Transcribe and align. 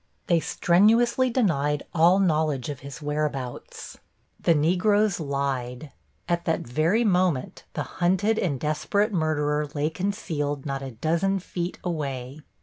They 0.25 0.39
strenuously 0.39 1.29
denied 1.29 1.83
all 1.93 2.17
knowledge 2.17 2.69
of 2.69 2.79
his 2.79 3.03
whereabouts. 3.03 3.99
The 4.39 4.55
Negroes 4.55 5.19
lied. 5.19 5.91
At 6.27 6.45
that 6.45 6.61
very 6.61 7.03
moment 7.03 7.65
the 7.73 7.83
hunted 8.01 8.39
and 8.39 8.59
desperate 8.59 9.13
murderer 9.13 9.67
lay 9.75 9.91
concealed 9.91 10.65
not 10.65 10.81
a 10.81 10.89
dozen 10.89 11.37
feet 11.37 11.77
away. 11.83 12.39